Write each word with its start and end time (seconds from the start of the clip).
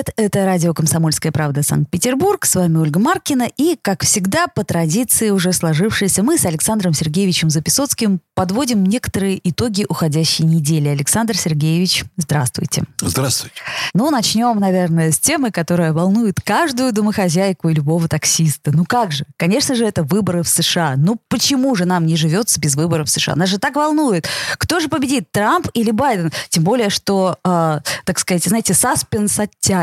Привет, 0.00 0.14
это 0.16 0.46
радио 0.46 0.72
«Комсомольская 0.72 1.30
правда» 1.30 1.62
Санкт-Петербург, 1.62 2.46
с 2.46 2.54
вами 2.54 2.78
Ольга 2.78 2.98
Маркина, 2.98 3.46
и, 3.58 3.76
как 3.82 4.02
всегда, 4.02 4.46
по 4.46 4.64
традиции 4.64 5.28
уже 5.28 5.52
сложившейся, 5.52 6.22
мы 6.22 6.38
с 6.38 6.46
Александром 6.46 6.94
Сергеевичем 6.94 7.50
Записоцким 7.50 8.22
подводим 8.34 8.82
некоторые 8.82 9.38
итоги 9.46 9.84
уходящей 9.86 10.46
недели. 10.46 10.88
Александр 10.88 11.36
Сергеевич, 11.36 12.04
здравствуйте. 12.16 12.84
Здравствуйте. 13.02 13.56
Ну, 13.92 14.10
начнем, 14.10 14.58
наверное, 14.58 15.12
с 15.12 15.18
темы, 15.18 15.50
которая 15.50 15.92
волнует 15.92 16.40
каждую 16.42 16.94
домохозяйку 16.94 17.68
и 17.68 17.74
любого 17.74 18.08
таксиста. 18.08 18.70
Ну 18.72 18.86
как 18.86 19.12
же? 19.12 19.26
Конечно 19.36 19.74
же, 19.74 19.84
это 19.84 20.02
выборы 20.02 20.42
в 20.42 20.48
США. 20.48 20.94
Ну 20.96 21.18
почему 21.28 21.74
же 21.74 21.84
нам 21.84 22.06
не 22.06 22.16
живется 22.16 22.58
без 22.58 22.76
выборов 22.76 23.08
в 23.08 23.10
США? 23.10 23.36
Нас 23.36 23.50
же 23.50 23.58
так 23.58 23.76
волнует. 23.76 24.26
Кто 24.56 24.80
же 24.80 24.88
победит, 24.88 25.30
Трамп 25.30 25.68
или 25.74 25.90
Байден? 25.90 26.32
Тем 26.48 26.64
более, 26.64 26.88
что, 26.88 27.36
э, 27.44 27.80
так 28.06 28.18
сказать, 28.18 28.44
знаете, 28.44 28.72
саспенс 28.72 29.38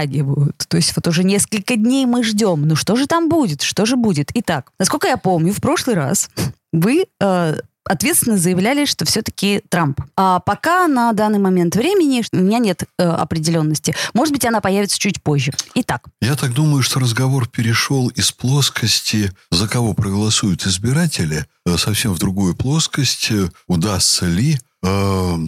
оттягивают. 0.07 0.65
То 0.67 0.77
есть 0.77 0.93
вот 0.95 1.07
уже 1.07 1.23
несколько 1.23 1.75
дней 1.75 2.05
мы 2.05 2.23
ждем. 2.23 2.67
Ну 2.67 2.75
что 2.75 2.95
же 2.95 3.07
там 3.07 3.29
будет? 3.29 3.61
Что 3.61 3.85
же 3.85 3.95
будет? 3.95 4.31
Итак, 4.33 4.71
насколько 4.79 5.07
я 5.07 5.17
помню, 5.17 5.53
в 5.53 5.61
прошлый 5.61 5.95
раз 5.95 6.29
вы 6.73 7.05
э, 7.19 7.55
ответственно 7.83 8.37
заявляли, 8.37 8.85
что 8.85 9.05
все-таки 9.05 9.61
Трамп. 9.69 10.01
А 10.15 10.39
пока 10.39 10.87
на 10.87 11.13
данный 11.13 11.39
момент 11.39 11.75
времени 11.75 12.23
у 12.31 12.37
меня 12.37 12.59
нет 12.59 12.83
э, 12.97 13.03
определенности. 13.03 13.95
Может 14.13 14.33
быть, 14.33 14.45
она 14.45 14.61
появится 14.61 14.99
чуть 14.99 15.21
позже. 15.21 15.51
Итак. 15.75 16.05
Я 16.21 16.35
так 16.35 16.53
думаю, 16.53 16.83
что 16.83 16.99
разговор 16.99 17.47
перешел 17.47 18.09
из 18.09 18.31
плоскости, 18.31 19.31
за 19.51 19.67
кого 19.67 19.93
проголосуют 19.93 20.65
избиратели, 20.65 21.45
э, 21.65 21.77
совсем 21.77 22.13
в 22.13 22.19
другую 22.19 22.55
плоскость. 22.55 23.31
Удастся 23.67 24.25
ли 24.25 24.59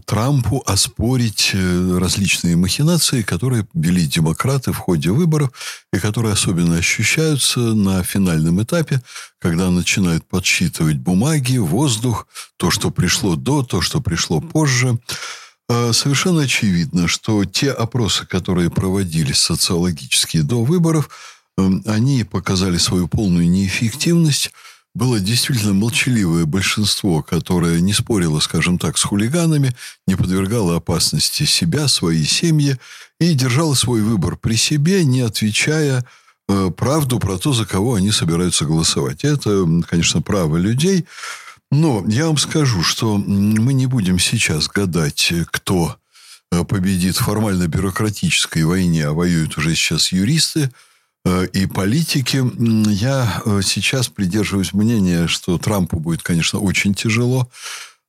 Трампу 0.05 0.63
оспорить 0.65 1.51
э, 1.53 1.97
различные 1.99 2.55
махинации, 2.55 3.21
которые 3.21 3.67
вели 3.73 4.05
демократы 4.05 4.71
в 4.71 4.77
ходе 4.77 5.11
выборов 5.11 5.51
и 5.93 5.99
которые 5.99 6.33
особенно 6.33 6.77
ощущаются 6.77 7.59
на 7.59 8.01
финальном 8.03 8.61
этапе, 8.61 9.01
когда 9.39 9.69
начинают 9.69 10.25
подсчитывать 10.25 10.97
бумаги, 10.97 11.57
воздух, 11.57 12.27
то, 12.57 12.71
что 12.71 12.89
пришло 12.89 13.35
до, 13.35 13.63
то, 13.63 13.81
что 13.81 14.01
пришло 14.01 14.41
позже. 14.41 14.97
Э, 15.69 15.93
совершенно 15.93 16.41
очевидно, 16.41 17.07
что 17.07 17.45
те 17.45 17.71
опросы, 17.71 18.25
которые 18.25 18.69
проводились 18.69 19.39
социологические 19.39 20.43
до 20.43 20.63
выборов, 20.63 21.09
они 21.85 22.23
показали 22.23 22.77
свою 22.77 23.07
полную 23.07 23.49
неэффективность– 23.49 24.51
было 24.95 25.19
действительно 25.19 25.73
молчаливое 25.73 26.45
большинство, 26.45 27.21
которое 27.21 27.79
не 27.79 27.93
спорило, 27.93 28.39
скажем 28.39 28.79
так, 28.79 28.97
с 28.97 29.03
хулиганами, 29.03 29.75
не 30.07 30.15
подвергало 30.15 30.77
опасности 30.77 31.43
себя, 31.45 31.87
свои 31.87 32.23
семьи 32.23 32.77
и 33.19 33.33
держало 33.33 33.75
свой 33.75 34.01
выбор 34.01 34.35
при 34.35 34.55
себе, 34.55 35.05
не 35.05 35.21
отвечая 35.21 36.05
э, 36.47 36.71
правду 36.75 37.19
про 37.19 37.37
то, 37.37 37.53
за 37.53 37.65
кого 37.65 37.95
они 37.95 38.11
собираются 38.11 38.65
голосовать. 38.65 39.23
Это, 39.23 39.65
конечно, 39.87 40.21
право 40.21 40.57
людей. 40.57 41.05
Но 41.71 42.03
я 42.07 42.25
вам 42.25 42.37
скажу, 42.37 42.81
что 42.81 43.17
мы 43.17 43.73
не 43.73 43.85
будем 43.85 44.17
сейчас 44.17 44.67
гадать, 44.67 45.31
кто 45.51 45.97
э, 46.51 46.63
победит 46.63 47.15
в 47.15 47.25
формально-бюрократической 47.25 48.63
войне, 48.63 49.05
а 49.05 49.13
воюют 49.13 49.57
уже 49.57 49.75
сейчас 49.75 50.11
юристы– 50.11 50.71
и 51.53 51.65
политики. 51.65 52.43
Я 52.91 53.41
э, 53.45 53.61
сейчас 53.63 54.07
придерживаюсь 54.07 54.73
мнения, 54.73 55.27
что 55.27 55.57
Трампу 55.57 55.99
будет, 55.99 56.23
конечно, 56.23 56.59
очень 56.59 56.93
тяжело 56.93 57.49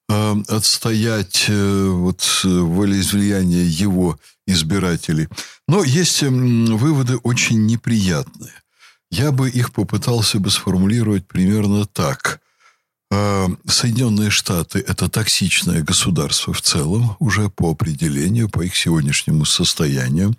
э, 0.08 0.36
отстоять 0.48 1.46
вот 1.48 2.40
волеизлияние 2.44 3.68
его 3.68 4.18
избирателей. 4.46 5.28
Но 5.66 5.82
есть 5.82 6.22
выводы 6.22 7.16
очень 7.18 7.66
неприятные. 7.66 8.52
Я 9.10 9.32
бы 9.32 9.50
их 9.50 9.72
попытался 9.72 10.38
бы 10.38 10.50
сформулировать 10.50 11.26
примерно 11.26 11.84
так. 11.84 12.40
Соединенные 13.66 14.30
Штаты– 14.30 14.78
это 14.86 15.08
токсичное 15.08 15.82
государство 15.82 16.52
в 16.52 16.62
целом, 16.62 17.16
уже 17.18 17.50
по 17.50 17.72
определению, 17.72 18.48
по 18.48 18.60
их 18.60 18.76
сегодняшнему 18.76 19.44
состоянию. 19.44 20.36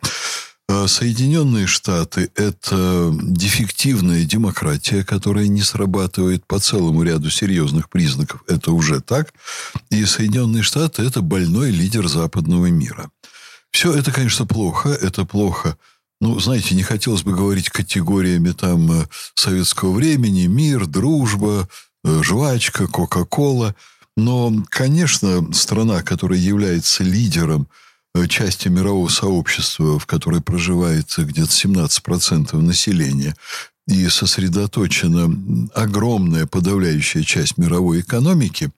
А 0.73 0.87
Соединенные 0.87 1.67
Штаты– 1.67 2.31
это 2.35 3.13
дефективная 3.21 4.23
демократия, 4.23 5.03
которая 5.03 5.47
не 5.47 5.63
срабатывает 5.63 6.47
по 6.47 6.59
целому 6.59 7.03
ряду 7.03 7.29
серьезных 7.29 7.89
признаков. 7.89 8.41
Это 8.47 8.71
уже 8.71 9.01
так. 9.01 9.33
И 9.89 10.05
Соединенные 10.05 10.63
Штаты– 10.63 11.01
это 11.03 11.21
больной 11.21 11.71
лидер 11.71 12.07
западного 12.07 12.67
мира. 12.67 13.11
Все 13.71 13.93
это, 13.93 14.13
конечно, 14.13 14.45
плохо. 14.45 14.89
Это 14.89 15.25
плохо 15.25 15.77
ну, 16.21 16.39
знаете, 16.39 16.73
не 16.75 16.83
хотелось 16.83 17.23
бы 17.23 17.33
говорить 17.33 17.69
категориями 17.69 18.51
там 18.51 18.91
э, 18.91 19.07
советского 19.33 19.91
времени, 19.91 20.45
мир, 20.45 20.85
дружба, 20.85 21.67
э, 22.05 22.21
жвачка, 22.23 22.87
Кока-Кола. 22.87 23.75
Но, 24.15 24.53
конечно, 24.69 25.51
страна, 25.51 26.03
которая 26.03 26.39
является 26.39 27.03
лидером 27.03 27.63
Э, 27.63 27.81
части 28.27 28.67
мирового 28.67 29.09
сообщества, 29.09 29.99
в 29.99 30.05
которой 30.05 30.41
проживает 30.41 31.13
где-то 31.17 31.49
17% 31.49 32.55
населения, 32.57 33.35
и 33.87 34.07
сосредоточена 34.07 35.69
огромная 35.73 36.45
подавляющая 36.45 37.23
часть 37.23 37.57
мировой 37.57 38.01
экономики, 38.01 38.71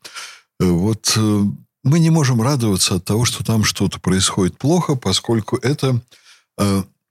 э, 0.59 0.65
вот 0.65 1.13
э, 1.17 1.43
мы 1.83 1.99
не 1.99 2.09
можем 2.09 2.41
радоваться 2.41 2.95
от 2.95 3.05
того, 3.05 3.25
что 3.25 3.43
там 3.43 3.63
что-то 3.63 3.99
происходит 3.99 4.57
плохо, 4.57 4.95
поскольку 4.95 5.57
это 5.57 6.01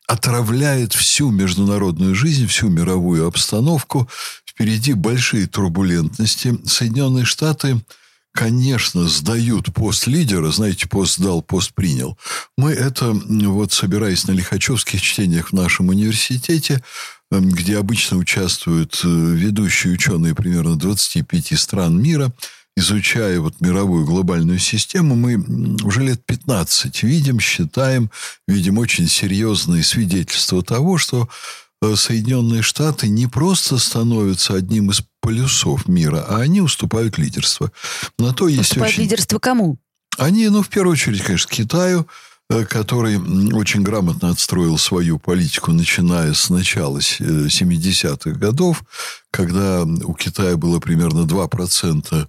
отравляет 0.07 0.93
всю 0.93 1.31
международную 1.31 2.15
жизнь, 2.15 2.47
всю 2.47 2.69
мировую 2.69 3.27
обстановку. 3.27 4.09
Впереди 4.47 4.93
большие 4.93 5.47
турбулентности. 5.47 6.59
Соединенные 6.65 7.25
Штаты– 7.25 7.81
конечно, 8.33 9.09
сдают 9.09 9.73
пост 9.73 10.07
лидера, 10.07 10.51
знаете, 10.51 10.89
пост 10.89 11.21
дал, 11.21 11.43
пост 11.43 11.73
принял. 11.75 12.19
Мы 12.57 12.73
это, 12.73 13.13
вот 13.13 13.73
собираясь 13.73 14.27
на 14.27 14.33
лихачевских 14.33 15.01
чтениях 15.01 15.51
в 15.51 15.53
нашем 15.53 15.89
университете, 15.89 16.83
эм, 17.31 17.51
где 17.51 17.79
обычно 17.79 18.17
участвуют 18.17 19.01
э, 19.05 19.09
ведущие 19.09 19.93
ученые 19.93 20.35
примерно 20.35 20.77
25 20.77 21.59
стран 21.59 22.01
мира, 22.01 22.33
изучая 22.77 23.39
вот 23.39 23.61
мировую 23.61 24.07
глобальную 24.07 24.59
систему, 24.59 25.15
мы 25.15 25.37
уже 25.85 26.03
лет 26.03 26.25
15 26.25 27.03
видим, 27.03 27.39
считаем, 27.39 28.11
видим 28.49 28.79
очень 28.79 29.09
серьезные 29.09 29.83
свидетельства 29.83 30.63
того, 30.63 30.97
что 30.97 31.29
Э, 31.83 31.97
Соединенные 31.97 32.63
Штаты 32.63 33.09
не 33.09 33.27
просто 33.27 33.77
становятся 33.79 34.55
одним 34.55 34.91
из 34.91 35.03
полюсов 35.23 35.89
мира, 35.89 36.27
а 36.29 36.41
они 36.41 36.61
уступают 36.61 37.17
лидерство. 37.17 37.73
На 38.19 38.35
то 38.35 38.49
есть 38.49 38.61
уступают 38.61 38.93
очень... 38.93 39.05
лидерство 39.05 39.39
кому? 39.39 39.79
Они, 40.19 40.47
ну, 40.51 40.63
в 40.63 40.69
первую 40.69 40.93
очередь, 40.93 41.23
конечно, 41.23 41.51
Китаю, 41.51 42.07
э, 42.51 42.67
который 42.67 43.17
очень 43.55 43.83
грамотно 43.83 44.29
отстроил 44.29 44.77
свою 44.77 45.19
политику, 45.19 45.73
начиная 45.73 46.35
с 46.35 46.51
начала 46.51 46.99
70-х 46.99 48.31
э, 48.31 48.33
годов, 48.35 48.83
когда 49.31 49.85
у 49.85 50.13
Китая 50.13 50.59
было 50.59 50.79
примерно 50.81 51.21
2% 51.21 52.29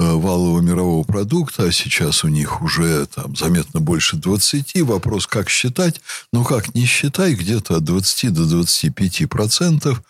Э, 0.00 0.12
валового 0.14 0.60
мирового 0.60 1.04
продукта, 1.04 1.64
а 1.64 1.72
сейчас 1.72 2.24
у 2.24 2.28
них 2.28 2.62
уже 2.62 3.06
там 3.06 3.36
заметно 3.36 3.78
больше 3.78 4.16
20. 4.16 4.82
Вопрос, 4.82 5.28
как 5.28 5.48
считать? 5.48 6.00
Ну, 6.32 6.42
как 6.42 6.74
не 6.74 6.84
считай, 6.84 7.34
где-то 7.34 7.76
от 7.76 7.84
20 7.84 8.34
до 8.34 8.44
25 8.44 9.28
процентов. 9.28 10.02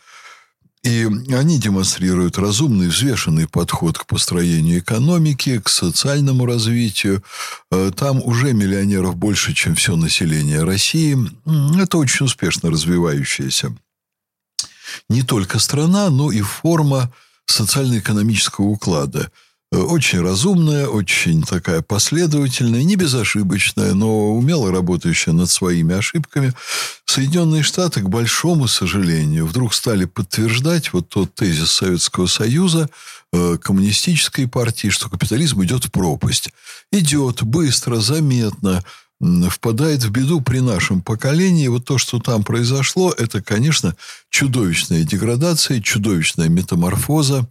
И 0.85 1.09
они 1.33 1.59
демонстрируют 1.59 2.37
разумный, 2.37 2.89
взвешенный 2.89 3.49
подход 3.49 3.99
к 3.99 4.07
построению 4.07 4.81
экономики, 4.81 5.59
к 5.59 5.71
социальному 5.71 6.45
развитию. 6.45 7.25
Э, 7.71 7.91
там 7.97 8.23
уже 8.23 8.53
миллионеров 8.53 9.17
больше, 9.17 9.55
чем 9.55 9.75
все 9.75 9.97
население 9.97 10.63
России. 10.63 11.17
Это 11.81 11.97
очень 11.97 12.27
успешно 12.27 12.71
развивающаяся 12.71 13.75
не 15.09 15.23
только 15.23 15.59
страна, 15.59 16.11
но 16.11 16.31
и 16.31 16.43
форма 16.43 17.13
социально-экономического 17.47 18.67
уклада– 18.67 19.31
очень 19.79 20.21
разумная, 20.21 20.87
очень 20.87 21.43
такая 21.43 21.83
последовательная, 21.83 22.85
не 22.85 22.97
безошибочная, 22.97 23.95
но 23.95 24.35
умело 24.35 24.71
работающая 24.71 25.33
над 25.33 25.51
своими 25.51 25.95
ошибками. 25.95 26.53
Соединенные 27.07 27.63
Штаты, 27.63 28.01
к 28.01 28.09
большому 28.09 28.69
сожалению, 28.69 29.47
вдруг 29.47 29.75
стали 29.75 30.05
подтверждать 30.05 30.93
вот 30.93 31.09
тот 31.09 31.35
тезис 31.35 31.71
Советского 31.71 32.27
Союза, 32.27 32.91
э, 33.33 33.57
коммунистической 33.61 34.49
партии, 34.49 34.89
что 34.89 35.09
капитализм 35.09 35.63
идет 35.63 35.85
в 35.85 35.91
пропасть. 35.91 36.51
Идет 36.93 37.43
быстро, 37.43 37.97
заметно, 38.01 38.83
впадает 39.49 40.03
в 40.03 40.11
беду 40.11 40.41
при 40.41 40.61
нашем 40.61 41.01
поколении. 41.01 41.69
Вот 41.69 41.85
то, 41.85 41.99
что 41.99 42.19
там 42.19 42.43
произошло, 42.43 43.13
это, 43.17 43.43
конечно, 43.43 43.97
чудовищная 44.31 45.05
деградация, 45.05 45.81
чудовищная 45.81 46.49
метаморфоза. 46.49 47.49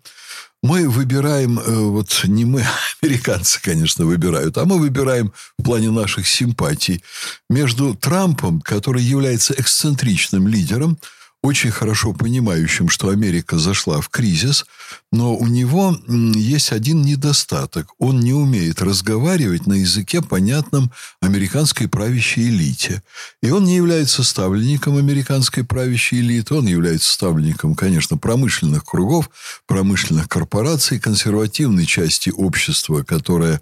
Мы 0.64 0.88
выбираем, 0.88 1.60
э, 1.60 1.76
вот 1.76 2.22
не 2.24 2.46
мы, 2.46 2.66
американцы, 3.02 3.62
конечно, 3.62 4.06
выбирают, 4.06 4.58
а 4.58 4.64
мы 4.64 4.80
выбираем 4.80 5.34
в 5.60 5.64
плане 5.64 5.92
наших 5.92 6.26
симпатий 6.26 7.04
между 7.50 7.96
Трампом, 7.96 8.62
который 8.62 9.04
является 9.04 9.54
эксцентричным 9.54 10.48
лидером, 10.48 10.98
очень 11.44 11.72
хорошо 11.72 12.14
понимающим, 12.14 12.88
что 12.88 13.10
Америка 13.10 13.60
зашла 13.60 14.00
в 14.00 14.08
кризис, 14.08 14.66
но 15.12 15.36
у 15.36 15.46
него 15.46 15.96
есть 16.08 16.72
один 16.72 17.02
недостаток. 17.02 17.90
Он 18.00 18.22
не 18.22 18.34
умеет 18.34 18.82
разговаривать 18.82 19.68
на 19.68 19.74
языке, 19.74 20.22
понятном 20.22 20.90
американской 21.20 21.90
правящей 21.90 22.48
элите. 22.48 23.04
И 23.42 23.52
он 23.52 23.66
не 23.66 23.76
является 23.76 24.24
ставленником 24.24 24.96
американской 24.96 25.66
правящей 25.66 26.22
элиты, 26.22 26.56
он 26.56 26.66
является 26.66 27.14
ставленником, 27.14 27.76
конечно, 27.76 28.18
промышленных 28.18 28.86
кругов, 28.86 29.30
промышленных 29.68 30.30
корпораций, 30.30 30.98
консервативной 30.98 31.86
части 31.86 32.30
общества, 32.30 33.04
которая 33.04 33.62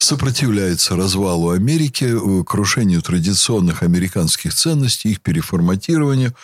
сопротивляется 0.00 0.96
развалу 0.96 1.50
Америки, 1.50 2.04
э, 2.04 2.44
крушению 2.44 3.02
традиционных 3.02 3.82
американских 3.82 4.54
ценностей, 4.54 5.10
их 5.10 5.20
переформатированию. 5.20 6.34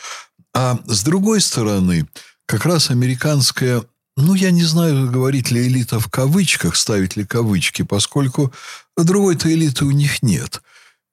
А 0.57 0.79
с 0.87 1.03
другой 1.03 1.43
стороны, 1.43 2.09
как 2.47 2.65
раз 2.65 2.89
американская, 2.91 3.83
ну, 4.17 4.33
я 4.33 4.51
не 4.51 4.63
знаю, 4.63 5.11
говорить 5.11 5.51
ли 5.51 5.69
элита 5.69 6.01
в 6.01 6.09
кавычках, 6.09 6.77
ставить 6.77 7.15
ли 7.15 7.27
кавычки, 7.27 7.83
поскольку 7.83 8.55
другой-то 8.97 9.53
элиты 9.53 9.85
у 9.85 9.91
них 9.91 10.23
нет. 10.23 10.63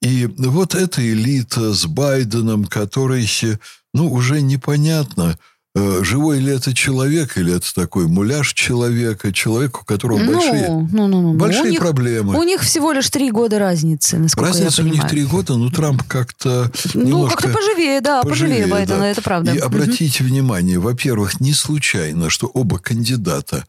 И 0.01 0.27
вот 0.37 0.75
эта 0.75 1.05
элита 1.05 1.73
с 1.73 1.85
Байденом, 1.85 2.63
который, 2.63 3.29
ну, 3.93 4.09
уже 4.13 4.39
непонятно– 4.39 5.37
живой 5.75 6.39
ли 6.39 6.51
это 6.51 6.73
человек, 6.73 7.37
или 7.37 7.55
это 7.55 7.73
такой 7.73 8.07
муляж 8.07 8.53
человека, 8.53 9.33
человек, 9.33 9.81
у 9.81 9.85
которого 9.85 10.19
ну, 10.19 10.31
большие, 10.31 10.69
ну, 10.69 11.07
ну, 11.07 11.21
ну, 11.21 11.33
большие 11.33 11.63
у 11.63 11.69
них, 11.69 11.79
проблемы. 11.79 12.37
У 12.37 12.43
них 12.43 12.61
всего 12.61 12.91
лишь 12.91 13.09
три 13.09 13.31
года 13.31 13.57
разницы, 13.57 14.17
насколько 14.19 14.49
Разница 14.49 14.81
я 14.81 14.83
понимаю. 14.83 14.93
у 14.93 15.03
них 15.03 15.09
три 15.09 15.25
года, 15.25 15.55
но 15.55 15.71
Трамп 15.71 16.03
как-то 16.03 16.71
Ну, 16.93 17.27
как-то 17.27 17.49
поживее, 17.49 18.01
да, 18.01 18.21
поживее, 18.21 18.67
поживее 18.67 18.85
да. 18.85 19.07
это 19.07 19.21
правда. 19.23 19.53
И 19.53 19.57
обратите 19.57 20.23
угу. 20.23 20.31
внимание, 20.31 20.77
во-первых, 20.77 21.39
не 21.39 21.53
случайно, 21.53 22.29
что 22.29 22.47
оба 22.47 22.77
кандидата 22.77 23.65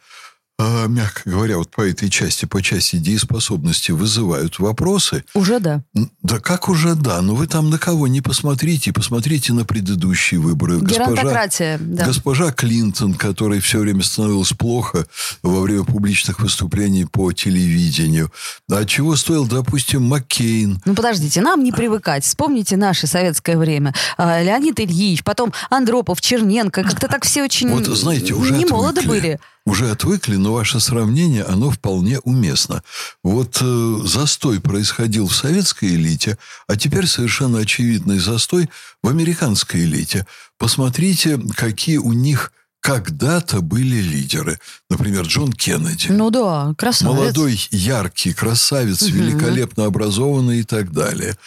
а, 0.57 0.87
мягко 0.87 1.23
говоря, 1.29 1.59
вот 1.59 1.71
по 1.71 1.81
этой 1.81 2.09
части, 2.09 2.45
по 2.45 2.63
части 2.63 2.97
дееспособности 2.97 3.91
вызывают 3.91 4.61
вопросы. 4.61 5.25
Уже 5.35 5.59
да. 5.59 5.83
Да 6.23 6.39
как 6.39 6.69
уже 6.69 6.95
да? 6.95 7.21
Но 7.23 7.35
вы 7.35 7.49
там 7.49 7.71
на 7.71 7.79
кого 7.79 8.07
не 8.07 8.21
посмотрите, 8.21 8.93
посмотрите 8.93 9.53
на 9.53 9.65
предыдущие 9.65 10.39
выборы. 10.39 10.79
Госпожа, 10.79 11.79
да. 11.81 12.07
Госпожа 12.07 12.53
Клинтон, 12.53 13.15
которой 13.15 13.59
все 13.59 13.81
время 13.81 14.05
становилось 14.05 14.53
плохо 14.53 15.07
во 15.43 15.61
время 15.61 15.83
публичных 15.83 16.39
выступлений 16.39 17.05
по 17.05 17.33
телевидению. 17.33 18.33
А 18.71 18.85
чего 18.85 19.17
стоил, 19.17 19.49
допустим, 19.49 20.05
Маккейн? 20.05 20.81
Ну, 20.85 20.95
подождите, 20.95 21.41
нам 21.41 21.65
не 21.65 21.73
привыкать. 21.73 22.25
Вспомните 22.25 22.77
наше 22.77 23.09
советское 23.09 23.59
время. 23.59 23.93
А, 24.17 24.41
Леонид 24.41 24.79
Ильич, 24.79 25.25
потом 25.25 25.53
Андропов, 25.69 26.21
Черненко. 26.21 26.85
Как-то 26.85 27.09
так 27.09 27.25
все 27.25 27.43
очень 27.43 27.71
вот, 27.71 27.87
знаете, 27.87 28.35
уже 28.35 28.53
не 28.53 28.67
молоды 28.67 29.03
были 29.03 29.41
уже 29.67 29.91
отвыкли, 29.91 30.37
но 30.37 30.53
ваше 30.53 30.79
сравнение, 30.79 31.43
оно 31.43 31.71
вполне 31.71 32.21
уместно. 32.21 32.83
Вот 33.23 33.59
э, 33.61 33.99
застой 34.05 34.61
происходил 34.61 35.27
в 35.27 35.35
советской 35.35 35.95
элите, 35.95 36.39
а 36.67 36.77
теперь 36.77 37.07
совершенно 37.07 37.61
очевидный 37.61 38.19
застой 38.19 38.69
в 39.03 39.09
американской 39.09 39.85
элите. 39.85 40.27
Посмотрите, 40.59 41.41
какие 41.57 41.97
у 41.97 42.13
них 42.13 42.53
когда-то 42.85 43.63
были 43.63 43.97
лидеры. 43.97 44.61
Например, 44.91 45.25
Джон 45.25 45.55
Кеннеди. 45.55 46.09
Ну 46.11 46.29
да, 46.29 46.75
красавец. 46.77 47.15
Молодой, 47.15 47.69
яркий, 47.71 48.35
красавец, 48.35 49.01
угу. 49.01 49.13
великолепно 49.13 49.87
образованный 49.87 50.61
и 50.61 50.65
так 50.65 50.93
далее. 50.93 51.39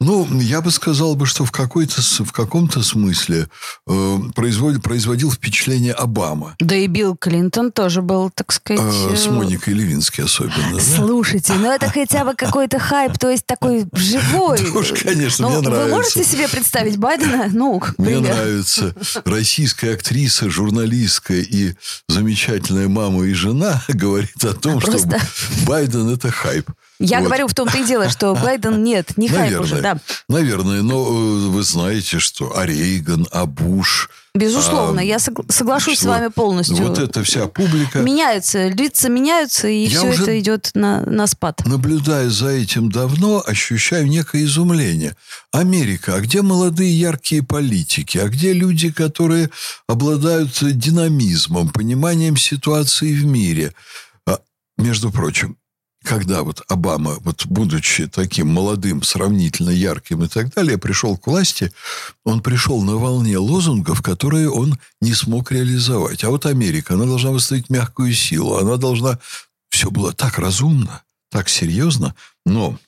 Ну, 0.00 0.28
я 0.40 0.60
бы 0.60 0.70
сказал 0.70 1.16
бы, 1.16 1.26
что 1.26 1.44
в, 1.44 1.50
какой-то, 1.50 2.00
в 2.00 2.30
каком-то 2.30 2.84
смысле 2.84 3.48
э, 3.88 4.18
производил, 4.32 4.80
производил 4.80 5.32
впечатление 5.32 5.92
Обама. 5.92 6.54
Да 6.60 6.76
и 6.76 6.86
Билл 6.86 7.16
Клинтон 7.16 7.72
тоже 7.72 8.00
был, 8.00 8.30
так 8.30 8.52
сказать... 8.52 8.80
Э, 9.10 9.16
с 9.16 9.26
Моникой 9.26 9.74
Левински 9.74 10.20
особенно. 10.20 10.78
Слушайте, 10.78 11.52
да? 11.54 11.58
ну 11.58 11.72
это 11.72 11.90
хотя 11.90 12.24
бы 12.24 12.34
какой-то 12.34 12.78
хайп, 12.78 13.18
то 13.18 13.28
есть 13.28 13.44
такой 13.44 13.86
живой. 13.92 14.62
Да 14.62 14.78
уж, 14.78 14.92
конечно, 15.02 15.48
ну, 15.48 15.58
мне 15.58 15.68
нравится. 15.68 15.88
Вы 15.88 15.96
можете 15.96 16.24
себе 16.24 16.48
представить 16.48 16.96
Байдена? 16.96 17.48
Ну, 17.52 17.82
Мне 17.98 18.20
нравится 18.20 18.94
российская 19.24 19.94
актриса, 19.94 20.48
журналистка 20.48 21.34
и 21.34 21.74
замечательная 22.06 22.86
мама 22.86 23.24
и 23.24 23.32
жена 23.32 23.82
говорит 23.88 24.44
о 24.44 24.54
том, 24.54 24.80
Просто... 24.80 25.18
что 25.18 25.66
Байден 25.66 26.08
это 26.08 26.30
хайп. 26.30 26.70
Я 26.98 27.18
вот. 27.20 27.26
говорю 27.26 27.46
в 27.46 27.54
том-то 27.54 27.78
и 27.78 27.84
дело, 27.84 28.08
что 28.08 28.34
Байден 28.42 28.82
нет, 28.82 29.16
не 29.16 29.28
хайп 29.28 29.60
уже, 29.60 29.80
да. 29.80 29.98
Наверное, 30.28 30.82
но 30.82 31.06
э, 31.06 31.48
вы 31.48 31.62
знаете, 31.62 32.18
что 32.18 32.56
а 32.56 32.66
Рейган, 32.66 33.26
а 33.30 33.46
Буш... 33.46 34.10
Безусловно, 34.34 35.00
а, 35.00 35.04
я 35.04 35.18
соглашусь 35.18 35.98
что, 35.98 36.04
с 36.04 36.06
вами 36.06 36.28
полностью. 36.28 36.76
Вот 36.76 36.98
эта 36.98 37.24
вся 37.24 37.48
публика... 37.48 38.00
Меняются, 38.00 38.68
лица 38.68 39.08
меняются, 39.08 39.66
и 39.66 39.86
я 39.86 39.98
все 39.98 40.22
это 40.22 40.38
идет 40.38 40.70
на, 40.74 41.00
на 41.06 41.26
спад. 41.26 41.62
Наблюдая 41.66 42.28
за 42.28 42.48
этим 42.48 42.90
давно, 42.90 43.42
ощущаю 43.44 44.06
некое 44.06 44.44
изумление. 44.44 45.16
Америка, 45.50 46.14
а 46.14 46.20
где 46.20 46.42
молодые 46.42 46.96
яркие 46.98 47.42
политики? 47.42 48.18
А 48.18 48.28
где 48.28 48.52
люди, 48.52 48.92
которые 48.92 49.50
обладают 49.88 50.56
динамизмом, 50.60 51.70
пониманием 51.70 52.36
ситуации 52.36 53.12
в 53.12 53.24
мире? 53.24 53.72
А, 54.26 54.38
между 54.76 55.10
прочим, 55.10 55.56
когда 56.08 56.42
вот 56.42 56.62
Обама, 56.68 57.18
вот 57.20 57.44
будучи 57.44 58.06
таким 58.06 58.48
молодым, 58.48 59.02
сравнительно 59.02 59.68
ярким 59.68 60.24
и 60.24 60.28
так 60.28 60.54
далее, 60.54 60.78
пришел 60.78 61.18
к 61.18 61.26
власти, 61.26 61.70
он 62.24 62.40
пришел 62.40 62.82
на 62.82 62.96
волне 62.96 63.36
лозунгов, 63.36 64.00
которые 64.00 64.48
он 64.48 64.78
не 65.02 65.12
смог 65.12 65.52
реализовать. 65.52 66.24
А 66.24 66.30
вот 66.30 66.46
Америка, 66.46 66.94
она 66.94 67.04
должна 67.04 67.30
выставить 67.30 67.68
мягкую 67.68 68.14
силу, 68.14 68.56
она 68.56 68.78
должна... 68.78 69.18
Все 69.68 69.90
было 69.90 70.14
так 70.14 70.38
разумно, 70.38 71.02
так 71.30 71.50
серьезно, 71.50 72.14
но 72.46 72.78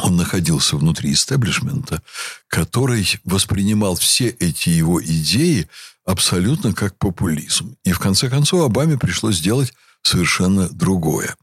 он 0.00 0.16
находился 0.16 0.76
внутри 0.76 1.14
истеблишмента, 1.14 2.00
который 2.46 3.20
воспринимал 3.24 3.96
все 3.96 4.28
эти 4.28 4.68
его 4.68 5.02
идеи 5.02 5.68
абсолютно 6.04 6.72
как 6.72 6.96
популизм. 6.96 7.74
И 7.82 7.90
в 7.90 7.98
конце 7.98 8.30
концов 8.30 8.64
Обаме 8.64 8.96
пришлось 8.96 9.38
сделать 9.38 9.74
совершенно 10.02 10.68
другое. 10.68 11.34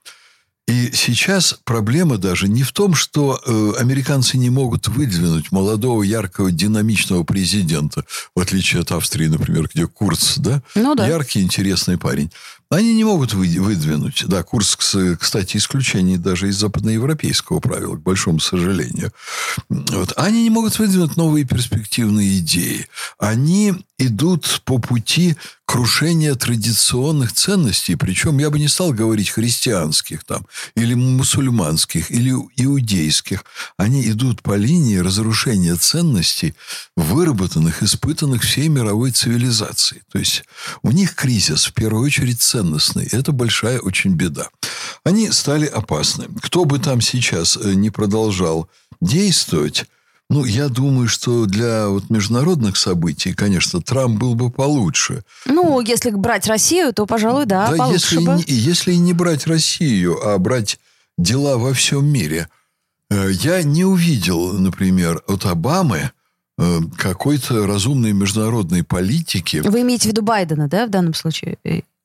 И 0.67 0.89
сейчас 0.93 1.59
проблема 1.63 2.17
даже 2.17 2.47
не 2.47 2.63
в 2.63 2.71
том, 2.71 2.95
что 2.95 3.39
э, 3.45 3.79
американцы 3.79 4.37
не 4.37 4.49
могут 4.49 4.87
выдвинуть 4.87 5.51
молодого, 5.51 6.01
яркого, 6.01 6.51
динамичного 6.51 7.23
президента, 7.23 8.03
в 8.35 8.39
отличие 8.39 8.81
от 8.81 8.91
Австрии, 8.91 9.27
например, 9.27 9.69
где 9.71 9.85
Курц, 9.85 10.37
да? 10.37 10.63
Ну, 10.73 10.95
да. 10.95 11.07
Яркий, 11.07 11.41
интересный 11.41 11.99
парень. 11.99 12.31
Они 12.69 12.95
не 12.95 13.03
могут 13.03 13.33
выдвинуть. 13.33 14.23
Да, 14.27 14.43
Курц, 14.43 14.75
кстати, 14.75 15.57
исключение 15.57 16.17
даже 16.17 16.49
из 16.49 16.57
западноевропейского 16.57 17.59
правила, 17.59 17.95
к 17.95 18.01
большому 18.01 18.39
сожалению. 18.39 19.11
Вот. 19.69 20.13
Они 20.17 20.43
не 20.43 20.49
могут 20.49 20.79
выдвинуть 20.79 21.15
новые 21.15 21.45
перспективные 21.45 22.39
идеи. 22.39 22.87
Они 23.19 23.73
идут 23.97 24.61
по 24.65 24.77
пути 24.77 25.35
крушения 25.65 26.35
традиционных 26.35 27.33
ценностей, 27.33 27.95
причем 27.95 28.37
я 28.37 28.49
бы 28.49 28.59
не 28.59 28.67
стал 28.67 28.91
говорить 28.91 29.29
христианских 29.29 30.23
там, 30.23 30.45
или 30.75 30.93
мусульманских, 30.93 32.11
или 32.11 32.31
иудейских. 32.57 33.45
Они 33.77 34.07
идут 34.09 34.43
по 34.43 34.55
линии 34.55 34.97
разрушения 34.97 35.75
ценностей, 35.75 36.55
выработанных, 36.95 37.81
испытанных 37.81 38.43
всей 38.43 38.67
мировой 38.67 39.11
цивилизацией. 39.11 40.03
То 40.11 40.19
есть 40.19 40.43
у 40.83 40.91
них 40.91 41.15
кризис, 41.15 41.65
в 41.65 41.73
первую 41.73 42.03
очередь, 42.03 42.41
ценностный. 42.55 43.07
Это 43.11 43.31
большая 43.31 43.79
очень 43.79 44.13
беда. 44.13 44.47
Они 45.03 45.31
стали 45.31 45.65
опасны. 45.65 46.27
Кто 46.41 46.65
бы 46.65 46.79
там 46.79 47.01
сейчас 47.01 47.57
э, 47.57 47.73
не 47.73 47.89
продолжал 47.89 48.69
действовать, 49.01 49.85
ну, 50.29 50.45
я 50.45 50.69
думаю, 50.69 51.07
что 51.07 51.45
для 51.45 51.87
вот 51.89 52.09
международных 52.09 52.77
событий, 52.77 53.33
конечно, 53.33 53.81
Трамп 53.81 54.19
был 54.19 54.35
бы 54.35 54.49
получше. 54.49 55.23
Ну, 55.45 55.79
если 55.81 56.09
брать 56.11 56.47
Россию, 56.47 56.93
то, 56.93 57.05
пожалуй, 57.05 57.45
да, 57.45 57.69
да 57.69 57.77
получше 57.77 58.15
если 58.15 58.25
бы. 58.25 58.33
Не, 58.35 58.43
если 58.47 58.93
не 58.95 59.13
брать 59.13 59.45
Россию, 59.47 60.17
а 60.25 60.37
брать 60.37 60.79
дела 61.17 61.57
во 61.57 61.73
всем 61.73 62.05
мире. 62.05 62.47
Э, 63.11 63.29
я 63.31 63.63
не 63.63 63.83
увидел, 63.83 64.53
например, 64.53 65.21
от 65.27 65.45
Обамы 65.45 66.11
э, 66.57 66.79
какой-то 66.97 67.67
разумной 67.67 68.13
международной 68.13 68.83
политики. 68.83 69.57
Вы 69.57 69.81
имеете 69.81 70.09
в 70.09 70.11
виду 70.11 70.21
Байдена, 70.23 70.67
да, 70.67 70.87
в 70.87 70.89
данном 70.89 71.13
случае? 71.13 71.57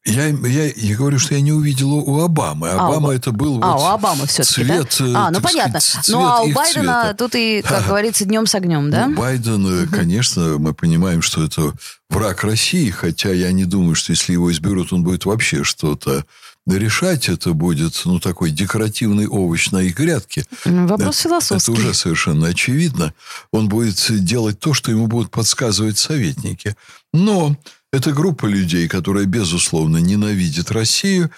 Я, 0.06 0.28
я, 0.28 0.72
я 0.74 0.96
говорю, 0.96 1.18
что 1.18 1.34
я 1.34 1.42
не 1.42 1.52
увидел 1.52 1.92
у 1.92 2.20
Обамы. 2.22 2.70
А, 2.70 2.86
Обама 2.86 3.08
у- 3.08 3.12
это 3.12 3.32
был 3.32 3.60
А, 3.62 3.72
вот 3.76 3.82
у 3.82 3.86
Обамы 3.86 4.26
все-таки, 4.26 4.64
цвет, 4.64 4.96
да? 4.98 5.04
э, 5.06 5.12
А, 5.14 5.30
ну 5.30 5.40
понятно. 5.42 5.78
сказать, 5.80 6.08
ну, 6.08 6.24
а 6.26 6.40
у 6.40 6.52
Байдена 6.52 7.02
цвета. 7.02 7.14
тут 7.18 7.34
и, 7.34 7.60
как 7.62 7.86
говорится, 7.86 8.24
днем 8.24 8.46
с 8.46 8.54
огнем, 8.54 8.90
да? 8.90 9.08
Ну, 9.08 9.16
Байден, 9.16 9.84
э, 9.84 9.86
конечно, 9.88 10.56
мы 10.58 10.72
понимаем, 10.72 11.20
что 11.20 11.44
это 11.44 11.74
враг 12.08 12.44
России, 12.44 12.88
хотя 12.90 13.30
я 13.30 13.52
не 13.52 13.66
думаю, 13.66 13.94
что 13.94 14.12
если 14.12 14.32
его 14.32 14.50
изберут, 14.50 14.90
он 14.94 15.02
будет 15.02 15.26
вообще 15.26 15.64
что-то 15.64 16.24
решать. 16.66 17.28
Это 17.28 17.52
будет, 17.52 18.00
ну, 18.06 18.20
такой 18.20 18.52
декоративный 18.52 19.26
овощ 19.26 19.70
на 19.70 19.82
их 19.82 19.96
грядке. 19.96 20.46
М, 20.64 20.86
Вопрос 20.86 21.18
Это 21.20 21.28
философский. 21.28 21.72
уже 21.72 21.92
совершенно 21.94 22.46
очевидно. 22.48 23.12
Он 23.52 23.68
будет 23.68 23.96
делать 24.24 24.60
то, 24.60 24.72
что 24.72 24.90
ему 24.90 25.08
будут 25.08 25.30
подсказывать 25.30 25.98
советники. 25.98 26.74
Но 27.12 27.56
это 27.92 28.12
группа 28.12 28.46
людей, 28.46 28.88
которая, 28.88 29.26
безусловно, 29.26 29.98
ненавидит 29.98 30.70
Россию. 30.70 31.30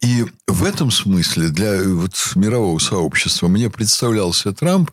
И 0.00 0.26
в 0.46 0.64
этом 0.64 0.90
смысле 0.90 1.48
для 1.48 1.74
э, 1.74 1.88
вот, 1.88 2.14
мирового 2.34 2.78
сообщества 2.78 3.48
мне 3.48 3.70
представлялся 3.70 4.52
Трамп 4.52 4.90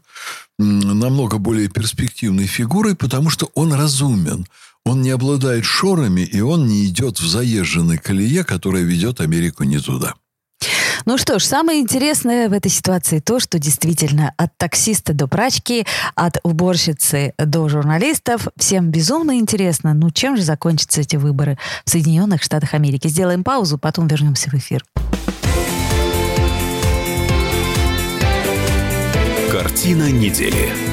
намного 0.58 1.38
более 1.38 1.68
перспективной 1.68 2.48
фигурой, 2.48 2.96
потому 2.96 3.30
что 3.30 3.52
он 3.54 3.74
разумен. 3.74 4.46
Он 4.86 5.02
не 5.02 5.12
обладает 5.12 5.66
шорами, 5.66 6.22
и 6.22 6.42
он 6.42 6.68
не 6.68 6.86
идет 6.86 7.20
в 7.20 7.28
заезженной 7.28 7.98
колее, 7.98 8.44
которая 8.44 8.84
ведет 8.84 9.22
Америку 9.22 9.63
не 9.63 9.80
туда. 9.80 10.16
Ну 11.05 11.17
что 11.17 11.38
ж, 11.38 11.43
самое 11.43 11.81
интересное 11.81 12.48
в 12.48 12.53
этой 12.53 12.69
ситуации 12.72 13.19
то, 13.19 13.39
что 13.39 13.60
действительно 13.60 14.33
от 14.38 14.57
таксиста 14.57 15.13
до 15.13 15.27
прачки, 15.27 15.86
от 16.15 16.38
уборщицы 16.43 17.33
до 17.38 17.67
журналистов 17.67 18.48
всем 18.57 18.89
безумно 18.89 19.38
интересно, 19.38 19.93
ну 19.93 20.12
чем 20.12 20.38
же 20.38 20.43
закончатся 20.43 21.01
эти 21.01 21.17
выборы 21.17 21.57
в 21.83 21.89
Соединенных 21.89 22.41
Штатах 22.41 22.74
Америки. 22.74 23.07
Сделаем 23.07 23.43
паузу, 23.43 23.77
потом 23.77 24.07
вернемся 24.07 24.50
в 24.50 24.53
эфир. 24.53 24.83
Картина 29.51 30.10
недели. 30.10 30.93